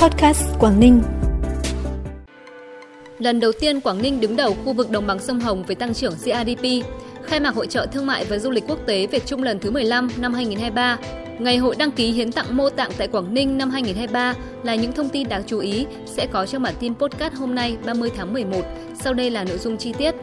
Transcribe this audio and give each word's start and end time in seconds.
Podcast 0.00 0.42
Quảng 0.58 0.80
Ninh. 0.80 1.02
Lần 3.18 3.40
đầu 3.40 3.52
tiên 3.60 3.80
Quảng 3.80 4.02
Ninh 4.02 4.20
đứng 4.20 4.36
đầu 4.36 4.56
khu 4.64 4.72
vực 4.72 4.90
đồng 4.90 5.06
bằng 5.06 5.18
sông 5.18 5.40
Hồng 5.40 5.64
về 5.66 5.74
tăng 5.74 5.94
trưởng 5.94 6.12
GRDP. 6.24 6.86
Khai 7.24 7.40
mạc 7.40 7.54
hội 7.54 7.66
trợ 7.66 7.86
thương 7.92 8.06
mại 8.06 8.24
và 8.24 8.38
du 8.38 8.50
lịch 8.50 8.64
quốc 8.68 8.78
tế 8.86 9.06
Việt 9.06 9.26
Trung 9.26 9.42
lần 9.42 9.58
thứ 9.58 9.70
15 9.70 10.08
năm 10.16 10.34
2023. 10.34 10.98
Ngày 11.38 11.56
hội 11.56 11.74
đăng 11.78 11.90
ký 11.90 12.12
hiến 12.12 12.32
tặng 12.32 12.56
mô 12.56 12.70
tạng 12.70 12.90
tại 12.98 13.08
Quảng 13.08 13.34
Ninh 13.34 13.58
năm 13.58 13.70
2023 13.70 14.34
là 14.62 14.74
những 14.74 14.92
thông 14.92 15.08
tin 15.08 15.28
đáng 15.28 15.42
chú 15.46 15.58
ý 15.58 15.86
sẽ 16.06 16.26
có 16.26 16.46
trong 16.46 16.62
bản 16.62 16.74
tin 16.80 16.94
podcast 16.94 17.34
hôm 17.34 17.54
nay 17.54 17.76
30 17.86 18.10
tháng 18.16 18.32
11. 18.32 18.60
Sau 19.00 19.14
đây 19.14 19.30
là 19.30 19.44
nội 19.44 19.58
dung 19.58 19.76
chi 19.76 19.92
tiết. 19.92 20.14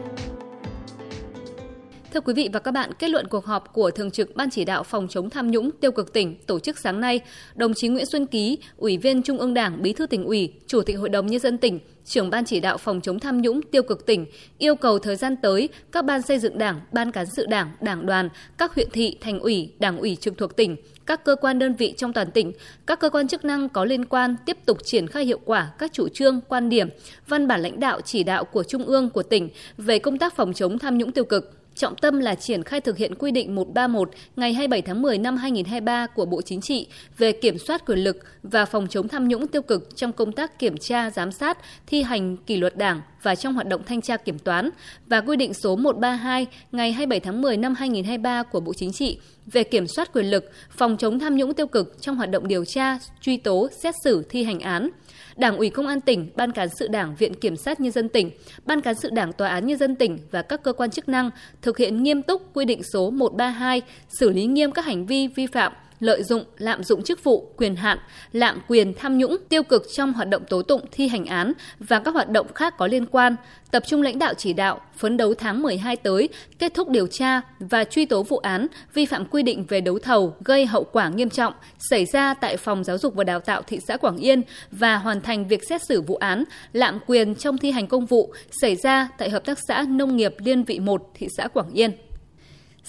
Thưa 2.18 2.22
quý 2.22 2.34
vị 2.34 2.50
và 2.54 2.60
các 2.60 2.72
bạn, 2.72 2.92
kết 3.00 3.10
luận 3.10 3.28
cuộc 3.28 3.46
họp 3.46 3.74
của 3.74 3.92
Thường 3.92 4.12
trực 4.12 4.36
Ban 4.36 4.50
Chỉ 4.50 4.66
đạo 4.66 4.84
Phòng 4.84 5.08
chống 5.08 5.30
tham 5.30 5.52
nhũng 5.52 5.72
tiêu 5.72 5.92
cực 5.92 6.14
tỉnh 6.14 6.36
tổ 6.46 6.60
chức 6.60 6.78
sáng 6.78 7.02
nay, 7.02 7.20
đồng 7.56 7.74
chí 7.74 7.88
Nguyễn 7.88 8.06
Xuân 8.06 8.26
Ký, 8.26 8.58
Ủy 8.78 8.98
viên 8.98 9.24
Trung 9.24 9.38
ương 9.38 9.54
Đảng, 9.54 9.82
Bí 9.82 9.94
thư 9.94 10.06
tỉnh 10.06 10.25
ủy, 10.25 10.54
Chủ 10.68 10.82
tịch 10.82 10.98
Hội 10.98 11.10
đồng 11.10 11.28
Nhân 11.28 11.39
dân 11.39 11.58
tỉnh, 11.58 11.80
trưởng 12.06 12.30
Ban 12.30 12.46
Chỉ 12.46 12.60
đạo 12.60 12.78
Phòng 12.78 13.02
chống 13.02 13.20
tham 13.20 13.42
nhũng 13.42 13.61
tiêu 13.61 13.84
cực 13.84 14.06
tỉnh 14.06 14.25
yêu 14.58 14.75
cầu 14.75 15.00
thời 15.00 15.16
gian 15.16 15.36
tới, 15.42 15.70
các 15.92 16.06
ban 16.06 16.22
xây 16.22 16.39
dựng 16.39 16.58
đảng, 16.58 16.82
ban 16.92 17.11
cán 17.11 17.25
sự 17.25 17.46
đảng, 17.46 17.72
đảng 17.82 18.06
đoàn, 18.06 18.30
các 18.58 18.75
huyện 18.75 18.89
thị, 18.94 19.18
thành 19.22 19.39
ủy, 19.39 19.74
đảng 19.80 19.97
ủy 19.97 20.16
trực 20.16 20.38
thuộc 20.38 20.56
tỉnh, 20.56 20.75
các 21.06 21.25
cơ 21.25 21.36
quan 21.36 21.60
đơn 21.60 21.75
vị 21.75 21.94
trong 21.97 22.14
toàn 22.14 22.32
tỉnh, 22.32 22.52
các 22.88 23.00
cơ 23.00 23.10
quan 23.10 23.28
chức 23.28 23.46
năng 23.46 23.70
có 23.70 23.86
liên 23.86 24.06
quan 24.06 24.36
tiếp 24.46 24.58
tục 24.66 24.78
triển 24.84 25.08
khai 25.08 25.25
hiệu 25.25 25.39
quả 25.46 25.72
các 25.80 25.94
chủ 25.94 26.08
trương, 26.08 26.42
quan 26.47 26.70
điểm, 26.70 26.89
văn 27.28 27.47
bản 27.47 27.61
lãnh 27.61 27.80
đạo 27.80 28.02
chỉ 28.02 28.24
đạo 28.24 28.44
của 28.44 28.64
Trung 28.64 28.86
ương, 28.86 29.10
của 29.10 29.24
tỉnh 29.24 29.50
về 29.78 30.00
công 30.00 30.18
tác 30.18 30.36
phòng 30.36 30.54
chống 30.54 30.80
tham 30.80 30.97
nhũng 30.97 31.11
tiêu 31.11 31.25
cực. 31.25 31.54
Trọng 31.78 31.96
tâm 31.96 32.20
là 32.20 32.36
triển 32.36 32.64
khai 32.64 32.81
thực 32.81 32.98
hiện 32.98 33.16
quy 33.16 33.31
định 33.31 33.56
131 33.56 34.09
ngày 34.36 34.54
27 34.54 34.81
tháng 34.81 35.02
10 35.02 35.17
năm 35.17 35.38
2023 35.38 36.08
của 36.08 36.26
Bộ 36.26 36.42
Chính 36.42 36.62
trị 36.62 36.88
về 37.17 37.31
kiểm 37.31 37.58
soát 37.58 37.86
quyền 37.86 38.00
lực 38.00 38.17
và 38.44 38.66
phòng 38.66 38.88
chống 38.88 39.08
tham 39.08 39.28
nhũng 39.28 39.48
tiêu 39.48 39.62
cực 39.62 39.95
trong 39.95 40.14
công 40.14 40.31
tác 40.31 40.59
kiểm 40.59 40.78
tra, 40.78 41.09
giám 41.09 41.31
sát, 41.31 41.58
thi 41.88 42.02
hành 42.02 42.38
kỷ 42.38 42.58
luật 42.58 42.78
Đảng 42.78 43.02
và 43.22 43.36
trong 43.36 43.53
hoạt 43.53 43.67
động 43.67 43.81
thanh 43.86 44.02
tra 44.02 44.17
kiểm 44.17 44.39
toán 44.39 44.69
và 45.08 45.22
quy 45.22 45.36
định 45.36 45.53
số 45.53 45.75
132 45.75 46.47
ngày 46.72 46.92
27 46.92 47.19
tháng 47.19 47.42
10 47.42 47.58
năm 47.58 47.75
2023 47.75 48.44
của 48.44 48.59
Bộ 48.59 48.73
Chính 48.73 48.91
trị 48.91 49.19
về 49.45 49.64
kiểm 49.64 49.88
soát 49.88 50.14
quyền 50.14 50.25
lực, 50.25 50.52
phòng 50.69 50.97
chống 50.97 51.19
tham 51.19 51.36
nhũng 51.36 51.53
tiêu 51.53 51.67
cực 51.67 52.02
trong 52.02 52.16
hoạt 52.16 52.30
động 52.30 52.47
điều 52.47 52.66
tra, 52.66 53.00
truy 53.22 53.38
tố, 53.38 53.67
xét 53.84 53.95
xử, 54.03 54.25
thi 54.30 54.44
hành 54.44 54.59
án. 54.59 54.89
Đảng 55.38 55.57
ủy 55.57 55.69
Công 55.69 55.88
an 55.88 56.02
tỉnh, 56.02 56.27
Ban 56.35 56.52
cán 56.52 56.69
sự 56.80 56.88
Đảng, 56.88 57.16
Viện 57.16 57.33
Kiểm 57.33 57.55
sát 57.55 57.80
Nhân 57.80 57.91
dân 57.91 58.09
tỉnh, 58.09 58.31
Ban 58.66 58.81
cán 58.81 58.95
sự 58.95 59.09
Đảng 59.09 59.33
Tòa 59.33 59.49
án 59.49 59.67
Nhân 59.67 59.77
dân 59.77 59.95
tỉnh 59.95 60.19
và 60.31 60.41
các 60.41 60.63
cơ 60.63 60.73
quan 60.73 60.91
chức 60.91 61.09
năng 61.09 61.29
thực 61.61 61.77
hiện 61.77 62.03
nghiêm 62.03 62.21
túc 62.21 62.53
quy 62.53 62.66
định 62.66 62.81
số 62.94 63.11
132, 63.11 63.81
xử 64.09 64.29
lý 64.29 64.45
nghiêm 64.45 64.71
các 64.71 64.85
hành 64.85 65.05
vi 65.05 65.27
vi 65.27 65.47
phạm 65.47 65.73
lợi 66.00 66.23
dụng, 66.23 66.44
lạm 66.58 66.84
dụng 66.84 67.03
chức 67.03 67.23
vụ, 67.23 67.52
quyền 67.58 67.76
hạn, 67.76 67.98
lạm 68.31 68.59
quyền 68.67 68.94
tham 68.94 69.17
nhũng, 69.17 69.38
tiêu 69.50 69.64
cực 69.64 69.84
trong 69.95 70.14
hoạt 70.14 70.30
động 70.30 70.44
tố 70.50 70.62
tụng, 70.62 70.81
thi 70.92 71.08
hành 71.08 71.26
án 71.26 71.53
và 71.80 72.00
các 72.00 72.14
hoạt 72.14 72.30
động 72.30 72.53
khác 72.53 72.78
có 72.78 72.88
liên 72.88 73.06
quan, 73.06 73.36
tập 73.72 73.84
trung 73.88 74.02
lãnh 74.02 74.20
đạo 74.20 74.34
chỉ 74.38 74.53
đạo, 74.53 74.81
phấn 74.98 75.18
đấu 75.18 75.34
tháng 75.34 75.62
12 75.62 75.95
tới, 75.95 76.30
kết 76.59 76.73
thúc 76.73 76.90
điều 76.90 77.08
tra 77.08 77.42
và 77.59 77.84
truy 77.84 78.06
tố 78.06 78.23
vụ 78.23 78.38
án 78.38 78.68
vi 78.94 79.06
phạm 79.06 79.25
quy 79.25 79.44
định 79.44 79.66
về 79.70 79.81
đấu 79.81 80.00
thầu 80.00 80.36
gây 80.45 80.66
hậu 80.66 80.84
quả 80.84 81.09
nghiêm 81.09 81.30
trọng 81.30 81.53
xảy 81.90 82.06
ra 82.06 82.34
tại 82.34 82.58
Phòng 82.58 82.84
Giáo 82.84 82.98
dục 82.98 83.16
và 83.16 83.23
Đào 83.23 83.40
tạo 83.40 83.62
thị 83.62 83.80
xã 83.88 83.98
Quảng 83.98 84.18
Yên 84.18 84.42
và 84.72 84.95
hoàn 84.95 85.22
thành 85.22 85.48
việc 85.48 85.62
xét 85.70 85.81
xử 85.90 86.02
vụ 86.02 86.16
án 86.16 86.44
lạm 86.73 87.00
quyền 87.08 87.36
trong 87.36 87.58
thi 87.58 87.72
hành 87.72 87.88
công 87.88 88.06
vụ 88.06 88.34
xảy 88.62 88.75
ra 88.75 89.09
tại 89.18 89.30
Hợp 89.30 89.45
tác 89.45 89.58
xã 89.68 89.86
Nông 89.90 90.18
nghiệp 90.18 90.36
Liên 90.38 90.64
vị 90.64 90.80
1 90.80 91.12
thị 91.14 91.28
xã 91.38 91.48
Quảng 91.48 91.70
Yên. 91.73 92.06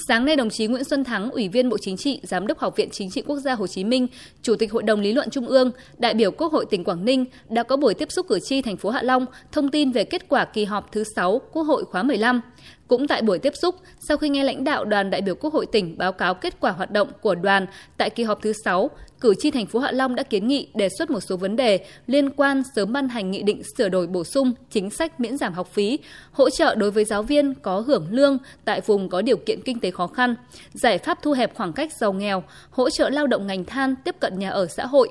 Sáng 0.06 0.24
nay, 0.24 0.36
đồng 0.36 0.50
chí 0.50 0.66
Nguyễn 0.66 0.84
Xuân 0.84 1.04
Thắng, 1.04 1.30
Ủy 1.30 1.48
viên 1.48 1.68
Bộ 1.68 1.78
Chính 1.78 1.96
trị, 1.96 2.20
Giám 2.22 2.46
đốc 2.46 2.58
Học 2.58 2.76
viện 2.76 2.88
Chính 2.90 3.10
trị 3.10 3.22
Quốc 3.26 3.38
gia 3.38 3.54
Hồ 3.54 3.66
Chí 3.66 3.84
Minh, 3.84 4.06
Chủ 4.42 4.56
tịch 4.56 4.72
Hội 4.72 4.82
đồng 4.82 5.00
Lý 5.00 5.12
luận 5.12 5.30
Trung 5.30 5.46
ương, 5.46 5.70
đại 5.98 6.14
biểu 6.14 6.30
Quốc 6.30 6.52
hội 6.52 6.66
tỉnh 6.70 6.84
Quảng 6.84 7.04
Ninh 7.04 7.24
đã 7.48 7.62
có 7.62 7.76
buổi 7.76 7.94
tiếp 7.94 8.12
xúc 8.12 8.26
cử 8.28 8.38
tri 8.40 8.62
thành 8.62 8.76
phố 8.76 8.90
Hạ 8.90 9.02
Long 9.02 9.26
thông 9.52 9.70
tin 9.70 9.92
về 9.92 10.04
kết 10.04 10.28
quả 10.28 10.44
kỳ 10.44 10.64
họp 10.64 10.92
thứ 10.92 11.04
6 11.16 11.40
Quốc 11.52 11.62
hội 11.62 11.84
khóa 11.84 12.02
15. 12.02 12.40
Cũng 12.88 13.08
tại 13.08 13.22
buổi 13.22 13.38
tiếp 13.38 13.52
xúc, 13.62 13.74
sau 14.00 14.16
khi 14.16 14.28
nghe 14.28 14.44
lãnh 14.44 14.64
đạo 14.64 14.84
đoàn 14.84 15.10
đại 15.10 15.20
biểu 15.20 15.34
Quốc 15.34 15.52
hội 15.52 15.66
tỉnh 15.66 15.98
báo 15.98 16.12
cáo 16.12 16.34
kết 16.34 16.60
quả 16.60 16.70
hoạt 16.70 16.90
động 16.90 17.08
của 17.20 17.34
đoàn 17.34 17.66
tại 17.96 18.10
kỳ 18.10 18.22
họp 18.22 18.42
thứ 18.42 18.52
6, 18.64 18.90
cử 19.20 19.34
tri 19.38 19.50
thành 19.50 19.66
phố 19.66 19.78
Hạ 19.78 19.92
Long 19.92 20.14
đã 20.14 20.22
kiến 20.22 20.48
nghị 20.48 20.68
đề 20.74 20.88
xuất 20.98 21.10
một 21.10 21.20
số 21.20 21.36
vấn 21.36 21.56
đề 21.56 21.84
liên 22.06 22.30
quan 22.30 22.62
sớm 22.76 22.92
ban 22.92 23.08
hành 23.08 23.30
nghị 23.30 23.42
định 23.42 23.62
sửa 23.78 23.88
đổi 23.88 24.06
bổ 24.06 24.24
sung 24.24 24.52
chính 24.70 24.90
sách 24.90 25.20
miễn 25.20 25.36
giảm 25.36 25.52
học 25.52 25.68
phí, 25.72 25.98
hỗ 26.32 26.50
trợ 26.50 26.74
đối 26.74 26.90
với 26.90 27.04
giáo 27.04 27.22
viên 27.22 27.54
có 27.54 27.80
hưởng 27.80 28.06
lương 28.10 28.38
tại 28.64 28.80
vùng 28.80 29.08
có 29.08 29.22
điều 29.22 29.36
kiện 29.36 29.62
kinh 29.62 29.80
tế 29.80 29.90
khó 29.90 30.06
khăn, 30.06 30.34
giải 30.72 30.98
pháp 30.98 31.18
thu 31.22 31.32
hẹp 31.32 31.54
khoảng 31.54 31.72
cách 31.72 31.92
giàu 32.00 32.12
nghèo, 32.12 32.42
hỗ 32.70 32.90
trợ 32.90 33.10
lao 33.10 33.26
động 33.26 33.46
ngành 33.46 33.64
than 33.64 33.94
tiếp 34.04 34.16
cận 34.20 34.38
nhà 34.38 34.50
ở 34.50 34.66
xã 34.66 34.86
hội, 34.86 35.08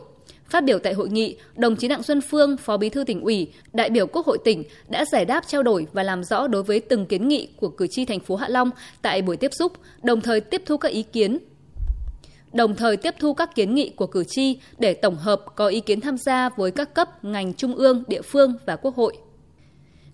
Phát 0.50 0.64
biểu 0.64 0.80
tại 0.80 0.94
hội 0.94 1.10
nghị, 1.10 1.38
đồng 1.56 1.76
chí 1.76 1.88
Đặng 1.88 2.04
Xuân 2.04 2.22
Phương, 2.22 2.58
Phó 2.58 2.78
Bí 2.78 2.90
thư 2.90 3.04
tỉnh 3.04 3.22
ủy, 3.22 3.54
đại 3.74 3.90
biểu 3.90 4.08
Quốc 4.08 4.26
hội 4.26 4.38
tỉnh 4.44 4.64
đã 4.90 5.06
giải 5.06 5.26
đáp 5.26 5.48
trao 5.48 5.64
đổi 5.64 5.88
và 5.94 6.04
làm 6.04 6.24
rõ 6.24 6.48
đối 6.48 6.64
với 6.64 6.80
từng 6.80 7.06
kiến 7.06 7.28
nghị 7.28 7.48
của 7.56 7.70
cử 7.70 7.88
tri 7.88 8.06
thành 8.06 8.20
phố 8.20 8.36
Hạ 8.36 8.48
Long 8.50 8.70
tại 9.02 9.22
buổi 9.22 9.38
tiếp 9.38 9.52
xúc, 9.54 9.72
đồng 10.04 10.22
thời 10.22 10.42
tiếp 10.42 10.62
thu 10.66 10.78
các 10.78 10.92
ý 10.92 11.04
kiến. 11.04 11.38
Đồng 12.54 12.76
thời 12.76 12.98
tiếp 12.98 13.16
thu 13.20 13.34
các 13.34 13.56
kiến 13.56 13.76
nghị 13.76 13.90
của 13.90 14.08
cử 14.08 14.24
tri 14.28 14.60
để 14.78 14.94
tổng 14.94 15.16
hợp 15.16 15.42
có 15.56 15.68
ý 15.68 15.80
kiến 15.80 16.02
tham 16.02 16.18
gia 16.18 16.50
với 16.50 16.72
các 16.72 16.94
cấp, 16.94 17.24
ngành 17.24 17.54
trung 17.54 17.76
ương, 17.76 18.04
địa 18.08 18.22
phương 18.22 18.54
và 18.66 18.76
Quốc 18.76 18.96
hội. 18.96 19.18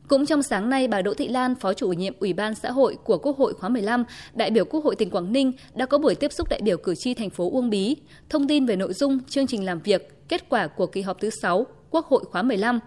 Cũng 0.08 0.26
trong 0.26 0.44
sáng 0.44 0.70
nay, 0.70 0.88
bà 0.88 1.02
Đỗ 1.02 1.14
Thị 1.14 1.28
Lan, 1.28 1.56
Phó 1.56 1.74
chủ 1.74 1.94
nhiệm 1.94 2.14
Ủy 2.20 2.34
ban 2.34 2.56
xã 2.56 2.72
hội 2.72 2.98
của 3.04 3.18
Quốc 3.18 3.38
hội 3.38 3.54
khóa 3.54 3.70
15, 3.70 4.04
đại 4.34 4.52
biểu 4.52 4.66
Quốc 4.66 4.84
hội 4.84 4.96
tỉnh 4.96 5.10
Quảng 5.10 5.34
Ninh 5.34 5.52
đã 5.76 5.86
có 5.86 5.98
buổi 5.98 6.16
tiếp 6.16 6.34
xúc 6.34 6.50
đại 6.50 6.60
biểu 6.64 6.78
cử 6.78 6.96
tri 6.96 7.14
thành 7.14 7.30
phố 7.30 7.50
Uông 7.52 7.70
Bí, 7.70 7.96
thông 8.30 8.48
tin 8.48 8.66
về 8.66 8.76
nội 8.76 8.94
dung 8.94 9.20
chương 9.30 9.48
trình 9.48 9.66
làm 9.66 9.80
việc, 9.80 10.23
kết 10.34 10.50
quả 10.50 10.68
của 10.68 10.88
kỳ 10.88 11.02
họp 11.02 11.20
thứ 11.20 11.30
6 11.42 11.66
Quốc 11.90 12.06
hội 12.06 12.24
khóa 12.32 12.42
15. 12.42 12.80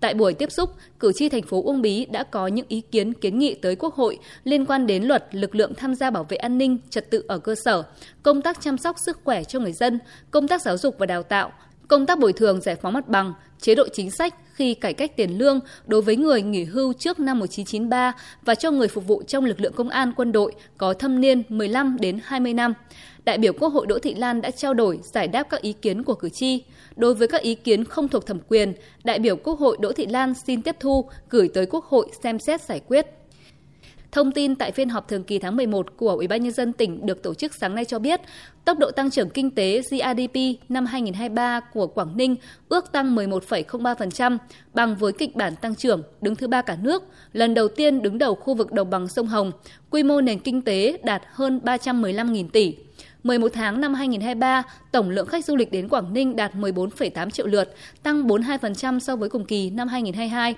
Tại 0.00 0.14
buổi 0.14 0.34
tiếp 0.34 0.52
xúc, 0.52 0.70
cử 1.00 1.12
tri 1.14 1.28
thành 1.28 1.42
phố 1.42 1.62
Uông 1.62 1.82
Bí 1.82 2.06
đã 2.06 2.24
có 2.24 2.46
những 2.46 2.66
ý 2.68 2.80
kiến 2.80 3.12
kiến 3.12 3.38
nghị 3.38 3.54
tới 3.54 3.76
Quốc 3.76 3.94
hội 3.94 4.18
liên 4.44 4.66
quan 4.66 4.86
đến 4.86 5.02
luật 5.04 5.34
lực 5.34 5.54
lượng 5.54 5.74
tham 5.74 5.94
gia 5.94 6.10
bảo 6.10 6.24
vệ 6.24 6.36
an 6.36 6.58
ninh, 6.58 6.78
trật 6.90 7.10
tự 7.10 7.24
ở 7.28 7.38
cơ 7.38 7.54
sở, 7.64 7.82
công 8.22 8.42
tác 8.42 8.60
chăm 8.60 8.78
sóc 8.78 8.96
sức 9.06 9.20
khỏe 9.24 9.44
cho 9.44 9.60
người 9.60 9.72
dân, 9.72 9.98
công 10.30 10.48
tác 10.48 10.62
giáo 10.62 10.76
dục 10.76 10.96
và 10.98 11.06
đào 11.06 11.22
tạo, 11.22 11.52
công 11.88 12.06
tác 12.06 12.18
bồi 12.18 12.32
thường 12.32 12.60
giải 12.60 12.76
phóng 12.76 12.92
mặt 12.92 13.08
bằng, 13.08 13.34
chế 13.64 13.74
độ 13.74 13.88
chính 13.92 14.10
sách 14.10 14.34
khi 14.54 14.74
cải 14.74 14.94
cách 14.94 15.16
tiền 15.16 15.38
lương 15.38 15.60
đối 15.86 16.02
với 16.02 16.16
người 16.16 16.42
nghỉ 16.42 16.64
hưu 16.64 16.92
trước 16.92 17.20
năm 17.20 17.38
1993 17.38 18.12
và 18.44 18.54
cho 18.54 18.70
người 18.70 18.88
phục 18.88 19.06
vụ 19.06 19.22
trong 19.26 19.44
lực 19.44 19.60
lượng 19.60 19.72
công 19.72 19.88
an 19.88 20.12
quân 20.16 20.32
đội 20.32 20.52
có 20.78 20.94
thâm 20.94 21.20
niên 21.20 21.42
15 21.48 21.96
đến 22.00 22.18
20 22.24 22.54
năm. 22.54 22.74
Đại 23.24 23.38
biểu 23.38 23.52
Quốc 23.52 23.68
hội 23.68 23.86
Đỗ 23.86 23.98
Thị 23.98 24.14
Lan 24.14 24.40
đã 24.40 24.50
trao 24.50 24.74
đổi 24.74 24.98
giải 25.12 25.28
đáp 25.28 25.42
các 25.42 25.62
ý 25.62 25.72
kiến 25.72 26.02
của 26.02 26.14
cử 26.14 26.28
tri. 26.28 26.64
Đối 26.96 27.14
với 27.14 27.28
các 27.28 27.42
ý 27.42 27.54
kiến 27.54 27.84
không 27.84 28.08
thuộc 28.08 28.26
thẩm 28.26 28.38
quyền, 28.48 28.72
đại 29.04 29.18
biểu 29.18 29.36
Quốc 29.36 29.58
hội 29.58 29.76
Đỗ 29.80 29.92
Thị 29.92 30.06
Lan 30.06 30.34
xin 30.46 30.62
tiếp 30.62 30.76
thu 30.80 31.04
gửi 31.30 31.48
tới 31.54 31.66
Quốc 31.66 31.84
hội 31.84 32.08
xem 32.22 32.38
xét 32.38 32.62
giải 32.62 32.80
quyết. 32.80 33.06
Thông 34.14 34.32
tin 34.32 34.54
tại 34.54 34.72
phiên 34.72 34.88
họp 34.88 35.08
thường 35.08 35.24
kỳ 35.24 35.38
tháng 35.38 35.56
11 35.56 35.96
của 35.96 36.10
Ủy 36.10 36.26
ban 36.26 36.42
nhân 36.42 36.52
dân 36.52 36.72
tỉnh 36.72 37.06
được 37.06 37.22
tổ 37.22 37.34
chức 37.34 37.54
sáng 37.54 37.74
nay 37.74 37.84
cho 37.84 37.98
biết, 37.98 38.20
tốc 38.64 38.78
độ 38.78 38.90
tăng 38.90 39.10
trưởng 39.10 39.30
kinh 39.30 39.50
tế 39.50 39.82
GRDP 39.90 40.36
năm 40.68 40.86
2023 40.86 41.60
của 41.60 41.86
Quảng 41.86 42.16
Ninh 42.16 42.36
ước 42.68 42.92
tăng 42.92 43.16
11,03%, 43.16 44.38
bằng 44.74 44.96
với 44.96 45.12
kịch 45.12 45.36
bản 45.36 45.56
tăng 45.56 45.74
trưởng 45.74 46.02
đứng 46.20 46.36
thứ 46.36 46.48
ba 46.48 46.62
cả 46.62 46.76
nước, 46.82 47.02
lần 47.32 47.54
đầu 47.54 47.68
tiên 47.68 48.02
đứng 48.02 48.18
đầu 48.18 48.34
khu 48.34 48.54
vực 48.54 48.72
đồng 48.72 48.90
bằng 48.90 49.08
sông 49.08 49.26
Hồng, 49.26 49.52
quy 49.90 50.02
mô 50.02 50.20
nền 50.20 50.38
kinh 50.38 50.62
tế 50.62 50.98
đạt 51.04 51.22
hơn 51.32 51.60
315.000 51.64 52.48
tỷ. 52.48 52.76
11 53.22 53.48
tháng 53.54 53.80
năm 53.80 53.94
2023, 53.94 54.62
tổng 54.92 55.10
lượng 55.10 55.26
khách 55.26 55.44
du 55.44 55.56
lịch 55.56 55.72
đến 55.72 55.88
Quảng 55.88 56.12
Ninh 56.12 56.36
đạt 56.36 56.54
14,8 56.54 57.30
triệu 57.30 57.46
lượt, 57.46 57.74
tăng 58.02 58.26
42% 58.26 58.98
so 58.98 59.16
với 59.16 59.28
cùng 59.28 59.44
kỳ 59.44 59.70
năm 59.70 59.88
2022. 59.88 60.54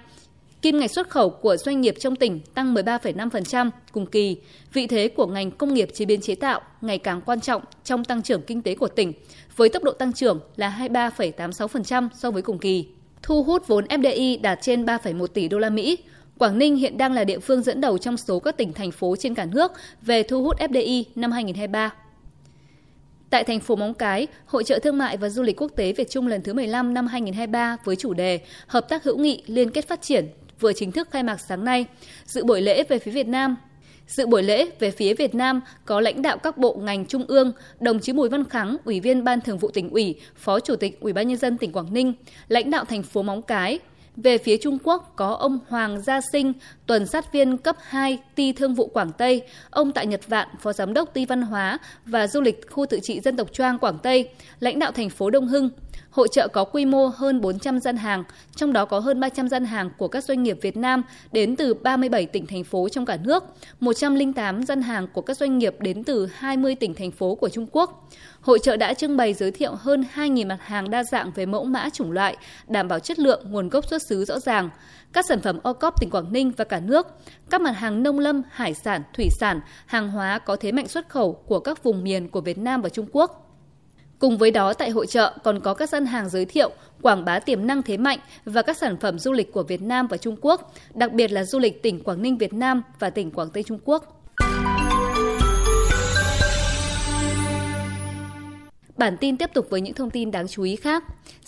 Kim 0.62 0.78
ngạch 0.78 0.90
xuất 0.90 1.08
khẩu 1.08 1.30
của 1.30 1.56
doanh 1.56 1.80
nghiệp 1.80 1.94
trong 2.00 2.16
tỉnh 2.16 2.40
tăng 2.54 2.74
13,5% 2.74 3.70
cùng 3.92 4.06
kỳ. 4.06 4.36
Vị 4.72 4.86
thế 4.86 5.08
của 5.08 5.26
ngành 5.26 5.50
công 5.50 5.74
nghiệp 5.74 5.88
chế 5.94 6.04
biến 6.04 6.20
chế 6.20 6.34
tạo 6.34 6.60
ngày 6.80 6.98
càng 6.98 7.20
quan 7.26 7.40
trọng 7.40 7.62
trong 7.84 8.04
tăng 8.04 8.22
trưởng 8.22 8.42
kinh 8.42 8.62
tế 8.62 8.74
của 8.74 8.88
tỉnh, 8.88 9.12
với 9.56 9.68
tốc 9.68 9.82
độ 9.82 9.92
tăng 9.92 10.12
trưởng 10.12 10.40
là 10.56 10.76
23,86% 10.78 12.08
so 12.14 12.30
với 12.30 12.42
cùng 12.42 12.58
kỳ. 12.58 12.86
Thu 13.22 13.42
hút 13.42 13.66
vốn 13.66 13.84
FDI 13.84 14.40
đạt 14.42 14.58
trên 14.62 14.84
3,1 14.84 15.26
tỷ 15.26 15.48
đô 15.48 15.58
la 15.58 15.70
Mỹ. 15.70 15.98
Quảng 16.38 16.58
Ninh 16.58 16.76
hiện 16.76 16.98
đang 16.98 17.12
là 17.12 17.24
địa 17.24 17.38
phương 17.38 17.62
dẫn 17.62 17.80
đầu 17.80 17.98
trong 17.98 18.16
số 18.16 18.38
các 18.38 18.56
tỉnh 18.56 18.72
thành 18.72 18.90
phố 18.90 19.16
trên 19.16 19.34
cả 19.34 19.44
nước 19.44 19.72
về 20.02 20.22
thu 20.22 20.42
hút 20.42 20.58
FDI 20.58 21.04
năm 21.14 21.32
2023. 21.32 21.94
Tại 23.30 23.44
thành 23.44 23.60
phố 23.60 23.76
Móng 23.76 23.94
Cái, 23.94 24.26
Hội 24.46 24.64
trợ 24.64 24.78
Thương 24.78 24.98
mại 24.98 25.16
và 25.16 25.28
Du 25.28 25.42
lịch 25.42 25.60
Quốc 25.60 25.72
tế 25.76 25.92
Việt 25.92 26.10
Trung 26.10 26.26
lần 26.26 26.42
thứ 26.42 26.52
15 26.52 26.94
năm 26.94 27.06
2023 27.06 27.76
với 27.84 27.96
chủ 27.96 28.14
đề 28.14 28.40
Hợp 28.66 28.88
tác 28.88 29.04
hữu 29.04 29.18
nghị 29.18 29.42
liên 29.46 29.70
kết 29.70 29.88
phát 29.88 30.02
triển 30.02 30.28
vừa 30.60 30.72
chính 30.72 30.92
thức 30.92 31.08
khai 31.10 31.22
mạc 31.22 31.40
sáng 31.40 31.64
nay. 31.64 31.86
Dự 32.24 32.44
buổi 32.44 32.60
lễ 32.60 32.84
về 32.88 32.98
phía 32.98 33.10
Việt 33.10 33.28
Nam, 33.28 33.56
Dự 34.06 34.26
buổi 34.26 34.42
lễ 34.42 34.70
về 34.78 34.90
phía 34.90 35.14
Việt 35.14 35.34
Nam 35.34 35.60
có 35.84 36.00
lãnh 36.00 36.22
đạo 36.22 36.38
các 36.38 36.58
bộ 36.58 36.74
ngành 36.74 37.06
trung 37.06 37.24
ương, 37.28 37.52
đồng 37.80 38.00
chí 38.00 38.12
Bùi 38.12 38.28
Văn 38.28 38.44
Kháng, 38.44 38.76
Ủy 38.84 39.00
viên 39.00 39.24
Ban 39.24 39.40
Thường 39.40 39.58
vụ 39.58 39.70
tỉnh 39.70 39.90
ủy, 39.90 40.20
Phó 40.36 40.60
Chủ 40.60 40.76
tịch 40.76 41.00
Ủy 41.00 41.12
ban 41.12 41.28
nhân 41.28 41.36
dân 41.36 41.58
tỉnh 41.58 41.72
Quảng 41.72 41.94
Ninh, 41.94 42.12
lãnh 42.48 42.70
đạo 42.70 42.84
thành 42.84 43.02
phố 43.02 43.22
Móng 43.22 43.42
Cái, 43.42 43.78
về 44.16 44.38
phía 44.38 44.56
Trung 44.56 44.78
Quốc 44.84 45.12
có 45.16 45.30
ông 45.30 45.58
Hoàng 45.68 46.00
Gia 46.00 46.20
Sinh, 46.32 46.52
tuần 46.86 47.06
sát 47.06 47.32
viên 47.32 47.58
cấp 47.58 47.76
2 47.80 48.18
Ti 48.34 48.52
Thương 48.52 48.74
vụ 48.74 48.86
Quảng 48.86 49.12
Tây, 49.18 49.42
ông 49.70 49.92
Tạ 49.92 50.02
Nhật 50.02 50.20
Vạn, 50.28 50.48
Phó 50.60 50.72
Giám 50.72 50.94
đốc 50.94 51.14
Ti 51.14 51.26
Văn 51.26 51.42
hóa 51.42 51.78
và 52.04 52.26
Du 52.26 52.40
lịch 52.40 52.70
khu 52.70 52.86
tự 52.86 53.00
trị 53.02 53.20
dân 53.20 53.36
tộc 53.36 53.52
Choang 53.52 53.78
Quảng 53.78 53.98
Tây, 54.02 54.28
lãnh 54.60 54.78
đạo 54.78 54.92
thành 54.92 55.10
phố 55.10 55.30
Đông 55.30 55.48
Hưng. 55.48 55.70
Hội 56.10 56.28
trợ 56.32 56.48
có 56.48 56.64
quy 56.64 56.84
mô 56.84 57.06
hơn 57.06 57.40
400 57.40 57.80
gian 57.80 57.96
hàng, 57.96 58.24
trong 58.56 58.72
đó 58.72 58.84
có 58.84 58.98
hơn 58.98 59.20
300 59.20 59.48
gian 59.48 59.64
hàng 59.64 59.90
của 59.98 60.08
các 60.08 60.24
doanh 60.24 60.42
nghiệp 60.42 60.58
Việt 60.62 60.76
Nam 60.76 61.02
đến 61.32 61.56
từ 61.56 61.74
37 61.74 62.26
tỉnh 62.26 62.46
thành 62.46 62.64
phố 62.64 62.88
trong 62.88 63.06
cả 63.06 63.18
nước, 63.24 63.44
108 63.80 64.62
gian 64.62 64.82
hàng 64.82 65.06
của 65.12 65.20
các 65.20 65.36
doanh 65.36 65.58
nghiệp 65.58 65.76
đến 65.80 66.04
từ 66.04 66.26
20 66.26 66.74
tỉnh 66.74 66.94
thành 66.94 67.10
phố 67.10 67.34
của 67.34 67.48
Trung 67.48 67.66
Quốc. 67.72 68.08
Hội 68.40 68.58
trợ 68.58 68.76
đã 68.76 68.94
trưng 68.94 69.16
bày 69.16 69.34
giới 69.34 69.50
thiệu 69.50 69.74
hơn 69.74 70.04
2.000 70.14 70.46
mặt 70.46 70.58
hàng 70.60 70.90
đa 70.90 71.04
dạng 71.04 71.30
về 71.34 71.46
mẫu 71.46 71.64
mã 71.64 71.88
chủng 71.92 72.12
loại, 72.12 72.36
đảm 72.68 72.88
bảo 72.88 72.98
chất 72.98 73.18
lượng, 73.18 73.44
nguồn 73.50 73.68
gốc 73.68 73.86
xuất 73.86 74.02
xứ 74.08 74.24
rõ 74.24 74.38
ràng, 74.38 74.70
các 75.12 75.24
sản 75.28 75.40
phẩm 75.40 75.58
ô 75.62 75.72
cóp 75.72 76.00
tỉnh 76.00 76.10
Quảng 76.10 76.32
Ninh 76.32 76.52
và 76.56 76.64
cả 76.64 76.80
nước, 76.80 77.06
các 77.50 77.60
mặt 77.60 77.70
hàng 77.70 78.02
nông 78.02 78.18
lâm, 78.18 78.42
hải 78.50 78.74
sản, 78.74 79.02
thủy 79.14 79.28
sản, 79.40 79.60
hàng 79.86 80.10
hóa 80.10 80.38
có 80.38 80.56
thế 80.56 80.72
mạnh 80.72 80.88
xuất 80.88 81.08
khẩu 81.08 81.32
của 81.32 81.60
các 81.60 81.82
vùng 81.82 82.04
miền 82.04 82.28
của 82.28 82.40
Việt 82.40 82.58
Nam 82.58 82.82
và 82.82 82.88
Trung 82.88 83.06
Quốc. 83.12 83.42
Cùng 84.18 84.38
với 84.38 84.50
đó 84.50 84.72
tại 84.72 84.90
hội 84.90 85.06
trợ 85.06 85.38
còn 85.44 85.60
có 85.60 85.74
các 85.74 85.88
gian 85.88 86.06
hàng 86.06 86.28
giới 86.28 86.44
thiệu, 86.44 86.70
quảng 87.02 87.24
bá 87.24 87.38
tiềm 87.38 87.66
năng 87.66 87.82
thế 87.82 87.96
mạnh 87.96 88.18
và 88.44 88.62
các 88.62 88.76
sản 88.76 88.96
phẩm 88.96 89.18
du 89.18 89.32
lịch 89.32 89.52
của 89.52 89.62
Việt 89.62 89.82
Nam 89.82 90.06
và 90.06 90.16
Trung 90.16 90.36
Quốc, 90.40 90.74
đặc 90.94 91.12
biệt 91.12 91.32
là 91.32 91.44
du 91.44 91.58
lịch 91.58 91.82
tỉnh 91.82 92.04
Quảng 92.04 92.22
Ninh 92.22 92.38
Việt 92.38 92.52
Nam 92.52 92.82
và 92.98 93.10
tỉnh 93.10 93.30
Quảng 93.30 93.50
Tây 93.50 93.62
Trung 93.62 93.78
Quốc. 93.84 94.22
Bản 98.96 99.16
tin 99.16 99.36
tiếp 99.36 99.50
tục 99.54 99.66
với 99.70 99.80
những 99.80 99.94
thông 99.94 100.10
tin 100.10 100.30
đáng 100.30 100.48
chú 100.48 100.62
ý 100.62 100.76
khác. 100.76 101.04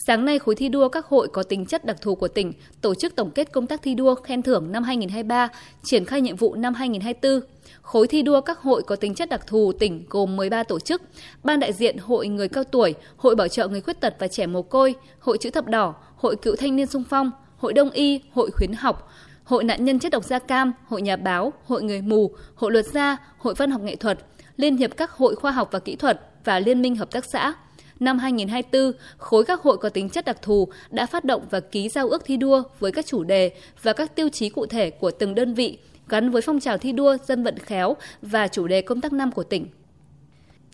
Sáng 0.09 0.25
nay, 0.25 0.39
khối 0.39 0.55
thi 0.55 0.69
đua 0.69 0.89
các 0.89 1.07
hội 1.07 1.29
có 1.33 1.43
tính 1.43 1.67
chất 1.67 1.85
đặc 1.85 1.97
thù 2.01 2.15
của 2.15 2.29
tỉnh 2.29 2.53
tổ 2.81 2.95
chức 2.95 3.17
tổng 3.17 3.31
kết 3.31 3.53
công 3.53 3.67
tác 3.67 3.83
thi 3.83 3.95
đua 3.95 4.15
khen 4.15 4.43
thưởng 4.43 4.73
năm 4.73 4.83
2023, 4.83 5.49
triển 5.83 6.05
khai 6.05 6.21
nhiệm 6.21 6.37
vụ 6.37 6.55
năm 6.55 6.75
2024. 6.75 7.41
Khối 7.83 8.07
thi 8.07 8.23
đua 8.23 8.41
các 8.41 8.59
hội 8.59 8.83
có 8.83 8.97
tính 8.97 9.15
chất 9.15 9.29
đặc 9.29 9.47
thù 9.47 9.73
tỉnh 9.73 10.05
gồm 10.11 10.37
13 10.37 10.63
tổ 10.63 10.79
chức, 10.79 11.03
ban 11.45 11.61
đại 11.61 11.73
diện 11.73 11.99
Hội 11.99 12.29
người 12.29 12.49
cao 12.49 12.65
tuổi, 12.65 12.95
Hội 13.17 13.35
bảo 13.35 13.49
trợ 13.49 13.69
người 13.69 13.81
khuyết 13.81 14.01
tật 14.01 14.15
và 14.19 14.29
trẻ 14.29 14.47
mồ 14.47 14.63
côi, 14.63 14.95
Hội 15.19 15.39
chữ 15.39 15.51
thập 15.51 15.67
đỏ, 15.67 15.95
Hội 16.17 16.37
cựu 16.37 16.57
thanh 16.57 16.77
niên 16.77 16.87
sung 16.87 17.05
phong, 17.11 17.31
Hội 17.57 17.73
đông 17.73 17.91
y, 17.91 18.21
Hội 18.33 18.51
khuyến 18.51 18.73
học, 18.73 19.13
Hội 19.45 19.65
nạn 19.65 19.85
nhân 19.85 19.99
chất 19.99 20.13
độc 20.13 20.25
da 20.25 20.39
cam, 20.39 20.73
Hội 20.87 21.03
nhà 21.03 21.17
báo, 21.17 21.53
Hội 21.65 21.83
người 21.83 22.03
mù, 22.03 22.31
Hội 22.55 22.73
luật 22.73 22.87
gia, 22.87 23.17
Hội 23.39 23.55
văn 23.55 23.71
học 23.71 23.81
nghệ 23.81 23.97
thuật, 23.97 24.19
Liên 24.57 24.77
hiệp 24.77 24.97
các 24.97 25.11
hội 25.11 25.37
khoa 25.37 25.51
học 25.51 25.69
và 25.73 25.79
kỹ 25.79 25.97
thuật 25.97 26.21
và 26.45 26.61
Liên 26.61 26.83
minh 26.83 26.97
hợp 26.97 27.11
tác 27.11 27.25
xã. 27.33 27.55
Năm 28.01 28.19
2024, 28.19 28.93
khối 29.17 29.45
các 29.45 29.61
hội 29.61 29.79
có 29.79 29.89
tính 29.89 30.09
chất 30.09 30.25
đặc 30.25 30.43
thù 30.43 30.69
đã 30.91 31.07
phát 31.07 31.25
động 31.25 31.43
và 31.51 31.61
ký 31.61 31.89
giao 31.89 32.09
ước 32.09 32.25
thi 32.25 32.37
đua 32.37 32.63
với 32.79 32.93
các 32.93 33.07
chủ 33.07 33.25
đề 33.25 33.53
và 33.83 33.93
các 33.93 34.17
tiêu 34.17 34.29
chí 34.29 34.49
cụ 34.49 34.67
thể 34.67 34.91
của 34.91 35.11
từng 35.11 35.35
đơn 35.35 35.55
vị 35.55 35.79
gắn 36.09 36.31
với 36.31 36.43
phong 36.43 36.61
trào 36.61 36.79
thi 36.79 36.93
đua 36.93 37.17
dân 37.27 37.45
vận 37.45 37.59
khéo 37.59 37.97
và 38.23 38.49
chủ 38.49 38.67
đề 38.67 38.83
công 38.83 39.01
tác 39.01 39.13
năm 39.13 39.33
của 39.33 39.45
tỉnh. 39.45 39.67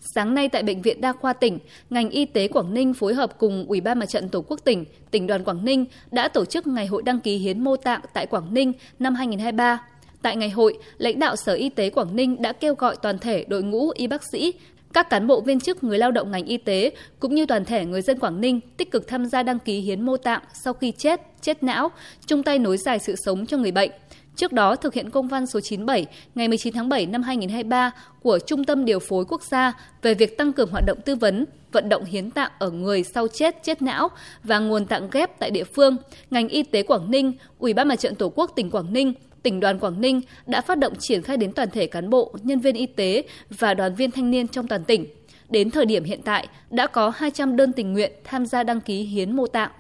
Sáng 0.00 0.34
nay 0.34 0.48
tại 0.48 0.62
Bệnh 0.62 0.82
viện 0.82 1.00
Đa 1.00 1.12
khoa 1.12 1.32
tỉnh, 1.32 1.58
ngành 1.90 2.10
y 2.10 2.24
tế 2.24 2.48
Quảng 2.48 2.74
Ninh 2.74 2.94
phối 2.94 3.14
hợp 3.14 3.38
cùng 3.38 3.64
Ủy 3.68 3.80
ban 3.80 3.98
Mặt 3.98 4.06
trận 4.06 4.28
Tổ 4.28 4.40
quốc 4.40 4.60
tỉnh, 4.64 4.84
tỉnh 5.10 5.26
đoàn 5.26 5.44
Quảng 5.44 5.64
Ninh 5.64 5.84
đã 6.10 6.28
tổ 6.28 6.44
chức 6.44 6.66
Ngày 6.66 6.86
hội 6.86 7.02
đăng 7.02 7.20
ký 7.20 7.36
hiến 7.36 7.64
mô 7.64 7.76
tạng 7.76 8.00
tại 8.12 8.26
Quảng 8.26 8.54
Ninh 8.54 8.72
năm 8.98 9.14
2023. 9.14 9.80
Tại 10.22 10.36
ngày 10.36 10.50
hội, 10.50 10.78
lãnh 10.98 11.18
đạo 11.18 11.36
Sở 11.36 11.54
Y 11.54 11.68
tế 11.68 11.90
Quảng 11.90 12.16
Ninh 12.16 12.42
đã 12.42 12.52
kêu 12.52 12.74
gọi 12.74 12.96
toàn 13.02 13.18
thể 13.18 13.44
đội 13.48 13.62
ngũ 13.62 13.90
y 13.90 14.06
bác 14.06 14.22
sĩ, 14.32 14.54
các 14.94 15.10
cán 15.10 15.26
bộ 15.26 15.40
viên 15.40 15.60
chức 15.60 15.84
người 15.84 15.98
lao 15.98 16.10
động 16.10 16.30
ngành 16.30 16.44
y 16.44 16.56
tế 16.56 16.90
cũng 17.20 17.34
như 17.34 17.46
toàn 17.46 17.64
thể 17.64 17.84
người 17.84 18.02
dân 18.02 18.18
Quảng 18.18 18.40
Ninh 18.40 18.60
tích 18.76 18.90
cực 18.90 19.08
tham 19.08 19.26
gia 19.26 19.42
đăng 19.42 19.58
ký 19.58 19.80
hiến 19.80 20.00
mô 20.00 20.16
tạng 20.16 20.42
sau 20.64 20.72
khi 20.72 20.92
chết, 20.92 21.20
chết 21.40 21.62
não, 21.62 21.90
chung 22.26 22.42
tay 22.42 22.58
nối 22.58 22.76
dài 22.76 22.98
sự 22.98 23.14
sống 23.16 23.46
cho 23.46 23.56
người 23.56 23.72
bệnh. 23.72 23.90
Trước 24.36 24.52
đó, 24.52 24.76
thực 24.76 24.94
hiện 24.94 25.10
công 25.10 25.28
văn 25.28 25.46
số 25.46 25.60
97 25.60 26.06
ngày 26.34 26.48
19 26.48 26.74
tháng 26.74 26.88
7 26.88 27.06
năm 27.06 27.22
2023 27.22 27.90
của 28.22 28.38
Trung 28.38 28.64
tâm 28.64 28.84
Điều 28.84 28.98
phối 28.98 29.24
Quốc 29.24 29.42
gia 29.42 29.72
về 30.02 30.14
việc 30.14 30.38
tăng 30.38 30.52
cường 30.52 30.70
hoạt 30.70 30.84
động 30.86 30.98
tư 31.04 31.14
vấn, 31.14 31.44
vận 31.72 31.88
động 31.88 32.04
hiến 32.04 32.30
tạng 32.30 32.50
ở 32.58 32.70
người 32.70 33.02
sau 33.02 33.28
chết, 33.28 33.62
chết 33.62 33.82
não 33.82 34.08
và 34.42 34.58
nguồn 34.58 34.86
tạng 34.86 35.08
ghép 35.10 35.38
tại 35.38 35.50
địa 35.50 35.64
phương, 35.64 35.96
ngành 36.30 36.48
y 36.48 36.62
tế 36.62 36.82
Quảng 36.82 37.10
Ninh, 37.10 37.32
Ủy 37.58 37.74
ban 37.74 37.88
Mặt 37.88 37.96
trận 37.96 38.14
Tổ 38.14 38.32
quốc 38.34 38.52
tỉnh 38.56 38.70
Quảng 38.70 38.92
Ninh 38.92 39.14
tỉnh 39.44 39.60
đoàn 39.60 39.78
Quảng 39.78 40.00
Ninh 40.00 40.20
đã 40.46 40.60
phát 40.60 40.78
động 40.78 40.92
triển 40.98 41.22
khai 41.22 41.36
đến 41.36 41.52
toàn 41.52 41.70
thể 41.70 41.86
cán 41.86 42.10
bộ, 42.10 42.34
nhân 42.42 42.60
viên 42.60 42.74
y 42.74 42.86
tế 42.86 43.22
và 43.50 43.74
đoàn 43.74 43.94
viên 43.94 44.10
thanh 44.10 44.30
niên 44.30 44.48
trong 44.48 44.66
toàn 44.66 44.84
tỉnh. 44.84 45.06
Đến 45.48 45.70
thời 45.70 45.86
điểm 45.86 46.04
hiện 46.04 46.20
tại, 46.24 46.48
đã 46.70 46.86
có 46.86 47.12
200 47.16 47.56
đơn 47.56 47.72
tình 47.72 47.92
nguyện 47.92 48.12
tham 48.24 48.46
gia 48.46 48.62
đăng 48.62 48.80
ký 48.80 49.02
hiến 49.02 49.36
mô 49.36 49.46
tạng. 49.46 49.70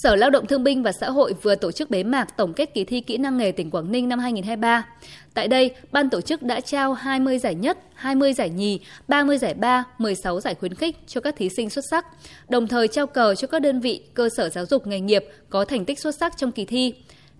Sở 0.00 0.16
Lao 0.16 0.30
động 0.30 0.46
Thương 0.46 0.64
binh 0.64 0.82
và 0.82 0.92
Xã 0.92 1.10
hội 1.10 1.34
vừa 1.42 1.54
tổ 1.54 1.72
chức 1.72 1.90
bế 1.90 2.02
mạc 2.02 2.36
tổng 2.36 2.52
kết 2.52 2.74
kỳ 2.74 2.84
thi 2.84 3.00
kỹ 3.00 3.18
năng 3.18 3.36
nghề 3.36 3.52
tỉnh 3.52 3.70
Quảng 3.70 3.92
Ninh 3.92 4.08
năm 4.08 4.18
2023. 4.18 4.86
Tại 5.34 5.48
đây, 5.48 5.74
ban 5.92 6.10
tổ 6.10 6.20
chức 6.20 6.42
đã 6.42 6.60
trao 6.60 6.92
20 6.92 7.38
giải 7.38 7.54
nhất, 7.54 7.78
20 7.94 8.32
giải 8.32 8.50
nhì, 8.50 8.80
30 9.08 9.38
giải 9.38 9.54
ba, 9.54 9.84
16 9.98 10.40
giải 10.40 10.54
khuyến 10.54 10.74
khích 10.74 10.96
cho 11.06 11.20
các 11.20 11.36
thí 11.36 11.48
sinh 11.56 11.70
xuất 11.70 11.84
sắc, 11.90 12.06
đồng 12.48 12.68
thời 12.68 12.88
trao 12.88 13.06
cờ 13.06 13.34
cho 13.34 13.46
các 13.46 13.62
đơn 13.62 13.80
vị, 13.80 14.02
cơ 14.14 14.28
sở 14.36 14.48
giáo 14.48 14.66
dục 14.66 14.86
nghề 14.86 15.00
nghiệp 15.00 15.24
có 15.50 15.64
thành 15.64 15.84
tích 15.84 15.98
xuất 15.98 16.14
sắc 16.14 16.36
trong 16.36 16.52
kỳ 16.52 16.64
thi. 16.64 16.94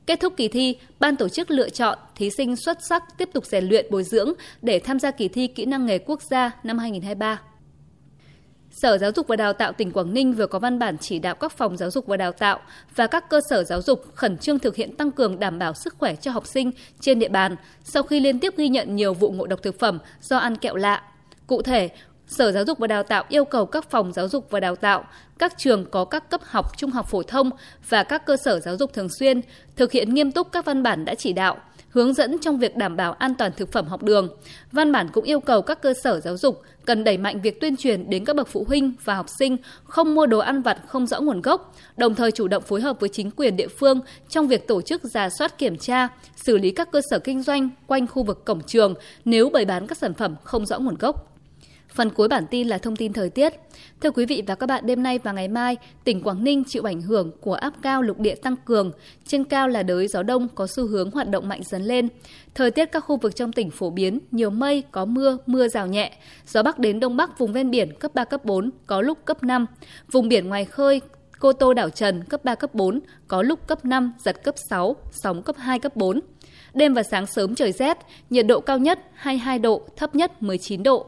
Kết 0.06 0.20
thúc 0.20 0.32
kỳ 0.36 0.48
thi, 0.48 0.76
ban 1.00 1.16
tổ 1.16 1.28
chức 1.28 1.50
lựa 1.50 1.68
chọn 1.68 1.98
thí 2.16 2.30
sinh 2.30 2.56
xuất 2.56 2.78
sắc 2.88 3.02
tiếp 3.18 3.28
tục 3.32 3.46
rèn 3.46 3.64
luyện 3.64 3.86
bồi 3.90 4.04
dưỡng 4.04 4.32
để 4.62 4.78
tham 4.78 4.98
gia 4.98 5.10
kỳ 5.10 5.28
thi 5.28 5.46
kỹ 5.46 5.64
năng 5.64 5.86
nghề 5.86 5.98
quốc 5.98 6.22
gia 6.22 6.50
năm 6.62 6.78
2023. 6.78 7.40
Sở 8.72 8.98
Giáo 8.98 9.10
dục 9.16 9.28
và 9.28 9.36
Đào 9.36 9.52
tạo 9.52 9.72
tỉnh 9.72 9.92
Quảng 9.92 10.14
Ninh 10.14 10.32
vừa 10.32 10.46
có 10.46 10.58
văn 10.58 10.78
bản 10.78 10.96
chỉ 10.98 11.18
đạo 11.18 11.34
các 11.34 11.52
phòng 11.52 11.76
giáo 11.76 11.90
dục 11.90 12.06
và 12.06 12.16
đào 12.16 12.32
tạo 12.32 12.60
và 12.96 13.06
các 13.06 13.30
cơ 13.30 13.40
sở 13.50 13.64
giáo 13.64 13.82
dục 13.82 14.04
khẩn 14.14 14.38
trương 14.38 14.58
thực 14.58 14.76
hiện 14.76 14.96
tăng 14.96 15.10
cường 15.10 15.38
đảm 15.38 15.58
bảo 15.58 15.72
sức 15.74 15.94
khỏe 15.98 16.14
cho 16.14 16.30
học 16.30 16.46
sinh 16.46 16.70
trên 17.00 17.18
địa 17.18 17.28
bàn 17.28 17.56
sau 17.84 18.02
khi 18.02 18.20
liên 18.20 18.40
tiếp 18.40 18.54
ghi 18.56 18.68
nhận 18.68 18.96
nhiều 18.96 19.14
vụ 19.14 19.30
ngộ 19.30 19.46
độc 19.46 19.62
thực 19.62 19.78
phẩm 19.78 19.98
do 20.20 20.36
ăn 20.36 20.56
kẹo 20.56 20.76
lạ. 20.76 21.02
Cụ 21.46 21.62
thể, 21.62 21.88
Sở 22.26 22.52
Giáo 22.52 22.64
dục 22.64 22.78
và 22.78 22.86
Đào 22.86 23.02
tạo 23.02 23.24
yêu 23.28 23.44
cầu 23.44 23.66
các 23.66 23.90
phòng 23.90 24.12
giáo 24.12 24.28
dục 24.28 24.46
và 24.50 24.60
đào 24.60 24.76
tạo, 24.76 25.04
các 25.38 25.54
trường 25.58 25.84
có 25.90 26.04
các 26.04 26.30
cấp 26.30 26.40
học 26.44 26.78
trung 26.78 26.90
học 26.90 27.06
phổ 27.10 27.22
thông 27.22 27.50
và 27.88 28.02
các 28.02 28.26
cơ 28.26 28.36
sở 28.44 28.60
giáo 28.60 28.76
dục 28.76 28.92
thường 28.92 29.08
xuyên 29.18 29.40
thực 29.76 29.92
hiện 29.92 30.14
nghiêm 30.14 30.32
túc 30.32 30.52
các 30.52 30.64
văn 30.64 30.82
bản 30.82 31.04
đã 31.04 31.14
chỉ 31.14 31.32
đạo, 31.32 31.58
hướng 31.92 32.14
dẫn 32.14 32.38
trong 32.38 32.58
việc 32.58 32.76
đảm 32.76 32.96
bảo 32.96 33.12
an 33.12 33.34
toàn 33.34 33.52
thực 33.56 33.72
phẩm 33.72 33.86
học 33.86 34.02
đường. 34.02 34.28
Văn 34.72 34.92
bản 34.92 35.08
cũng 35.12 35.24
yêu 35.24 35.40
cầu 35.40 35.62
các 35.62 35.82
cơ 35.82 35.94
sở 36.02 36.20
giáo 36.20 36.36
dục 36.36 36.62
cần 36.84 37.04
đẩy 37.04 37.18
mạnh 37.18 37.40
việc 37.40 37.60
tuyên 37.60 37.76
truyền 37.76 38.10
đến 38.10 38.24
các 38.24 38.36
bậc 38.36 38.48
phụ 38.48 38.64
huynh 38.68 38.92
và 39.04 39.14
học 39.14 39.26
sinh 39.38 39.56
không 39.84 40.14
mua 40.14 40.26
đồ 40.26 40.38
ăn 40.38 40.62
vặt 40.62 40.78
không 40.86 41.06
rõ 41.06 41.20
nguồn 41.20 41.40
gốc, 41.40 41.74
đồng 41.96 42.14
thời 42.14 42.32
chủ 42.32 42.48
động 42.48 42.62
phối 42.62 42.80
hợp 42.80 43.00
với 43.00 43.08
chính 43.08 43.30
quyền 43.30 43.56
địa 43.56 43.68
phương 43.68 44.00
trong 44.28 44.48
việc 44.48 44.68
tổ 44.68 44.82
chức 44.82 45.02
giả 45.04 45.28
soát 45.38 45.58
kiểm 45.58 45.76
tra, 45.76 46.08
xử 46.36 46.58
lý 46.58 46.70
các 46.70 46.90
cơ 46.92 47.00
sở 47.10 47.18
kinh 47.18 47.42
doanh 47.42 47.70
quanh 47.86 48.06
khu 48.06 48.22
vực 48.22 48.44
cổng 48.44 48.60
trường 48.66 48.94
nếu 49.24 49.50
bày 49.50 49.64
bán 49.64 49.86
các 49.86 49.98
sản 49.98 50.14
phẩm 50.14 50.36
không 50.44 50.66
rõ 50.66 50.78
nguồn 50.78 50.94
gốc. 50.94 51.31
Phần 51.94 52.10
cuối 52.10 52.28
bản 52.28 52.46
tin 52.50 52.68
là 52.68 52.78
thông 52.78 52.96
tin 52.96 53.12
thời 53.12 53.30
tiết. 53.30 53.52
Thưa 54.00 54.10
quý 54.10 54.26
vị 54.26 54.42
và 54.46 54.54
các 54.54 54.66
bạn, 54.66 54.86
đêm 54.86 55.02
nay 55.02 55.18
và 55.18 55.32
ngày 55.32 55.48
mai, 55.48 55.76
tỉnh 56.04 56.22
Quảng 56.22 56.44
Ninh 56.44 56.64
chịu 56.64 56.82
ảnh 56.88 57.02
hưởng 57.02 57.30
của 57.40 57.54
áp 57.54 57.74
cao 57.82 58.02
lục 58.02 58.20
địa 58.20 58.34
tăng 58.34 58.56
cường. 58.64 58.92
Trên 59.26 59.44
cao 59.44 59.68
là 59.68 59.82
đới 59.82 60.08
gió 60.08 60.22
đông 60.22 60.48
có 60.54 60.66
xu 60.66 60.86
hướng 60.86 61.10
hoạt 61.10 61.28
động 61.28 61.48
mạnh 61.48 61.60
dần 61.64 61.82
lên. 61.82 62.08
Thời 62.54 62.70
tiết 62.70 62.92
các 62.92 63.00
khu 63.00 63.16
vực 63.16 63.36
trong 63.36 63.52
tỉnh 63.52 63.70
phổ 63.70 63.90
biến, 63.90 64.18
nhiều 64.30 64.50
mây, 64.50 64.82
có 64.90 65.04
mưa, 65.04 65.38
mưa 65.46 65.68
rào 65.68 65.86
nhẹ. 65.86 66.12
Gió 66.46 66.62
bắc 66.62 66.78
đến 66.78 67.00
đông 67.00 67.16
bắc 67.16 67.38
vùng 67.38 67.52
ven 67.52 67.70
biển 67.70 67.92
cấp 67.98 68.14
3, 68.14 68.24
cấp 68.24 68.44
4, 68.44 68.70
có 68.86 69.00
lúc 69.00 69.18
cấp 69.24 69.42
5. 69.42 69.66
Vùng 70.12 70.28
biển 70.28 70.48
ngoài 70.48 70.64
khơi, 70.64 71.00
Cô 71.38 71.52
Tô 71.52 71.74
đảo 71.74 71.90
Trần 71.90 72.24
cấp 72.24 72.44
3, 72.44 72.54
cấp 72.54 72.74
4, 72.74 73.00
có 73.28 73.42
lúc 73.42 73.66
cấp 73.66 73.84
5, 73.84 74.12
giật 74.18 74.42
cấp 74.44 74.54
6, 74.70 74.96
sóng 75.10 75.42
cấp 75.42 75.56
2, 75.58 75.78
cấp 75.78 75.96
4. 75.96 76.20
Đêm 76.74 76.94
và 76.94 77.02
sáng 77.02 77.26
sớm 77.26 77.54
trời 77.54 77.72
rét, 77.72 77.98
nhiệt 78.30 78.46
độ 78.46 78.60
cao 78.60 78.78
nhất 78.78 78.98
22 79.14 79.58
độ, 79.58 79.82
thấp 79.96 80.14
nhất 80.14 80.42
19 80.42 80.82
độ. 80.82 81.06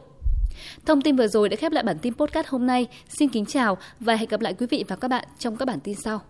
Thông 0.85 1.01
tin 1.01 1.15
vừa 1.15 1.27
rồi 1.27 1.49
đã 1.49 1.55
khép 1.55 1.71
lại 1.71 1.83
bản 1.83 1.97
tin 1.99 2.13
podcast 2.13 2.47
hôm 2.47 2.67
nay. 2.67 2.87
Xin 3.09 3.29
kính 3.29 3.45
chào 3.45 3.77
và 3.99 4.15
hẹn 4.15 4.29
gặp 4.29 4.41
lại 4.41 4.53
quý 4.53 4.67
vị 4.69 4.83
và 4.87 4.95
các 4.95 5.07
bạn 5.07 5.25
trong 5.39 5.57
các 5.57 5.65
bản 5.65 5.79
tin 5.79 5.95
sau. 5.95 6.21